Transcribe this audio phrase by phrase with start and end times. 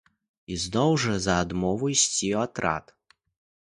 [0.55, 2.85] Ізноў жа за адмову ісці ў атрад.